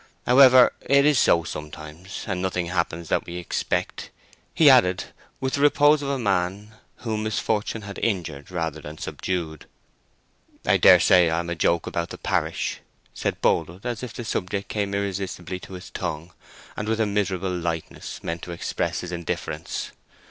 "However, 0.25 0.73
it 0.81 1.05
is 1.05 1.19
so 1.19 1.43
sometimes, 1.43 2.23
and 2.27 2.41
nothing 2.41 2.65
happens 2.65 3.09
that 3.09 3.27
we 3.27 3.35
expect," 3.37 4.09
he 4.51 4.67
added, 4.67 5.03
with 5.39 5.53
the 5.53 5.61
repose 5.61 6.01
of 6.01 6.09
a 6.09 6.17
man 6.17 6.73
whom 7.05 7.21
misfortune 7.21 7.83
had 7.83 7.99
inured 7.99 8.49
rather 8.49 8.81
than 8.81 8.97
subdued. 8.97 9.67
"I 10.65 10.77
daresay 10.77 11.29
I 11.29 11.37
am 11.37 11.51
a 11.51 11.55
joke 11.55 11.85
about 11.85 12.09
the 12.09 12.17
parish," 12.17 12.79
said 13.13 13.41
Boldwood, 13.43 13.85
as 13.85 14.01
if 14.01 14.11
the 14.11 14.25
subject 14.25 14.69
came 14.69 14.95
irresistibly 14.95 15.59
to 15.59 15.73
his 15.73 15.91
tongue, 15.91 16.33
and 16.75 16.87
with 16.89 16.99
a 16.99 17.05
miserable 17.05 17.55
lightness 17.55 18.23
meant 18.23 18.41
to 18.41 18.51
express 18.53 19.01
his 19.01 19.11
indifference. 19.11 19.91